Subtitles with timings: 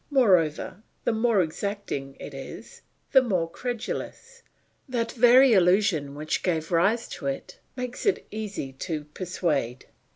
[0.09, 4.41] Moreover, the more exacting it is, the more credulous;
[4.89, 9.85] that very illusion which gave rise to it, makes it easy to persuade.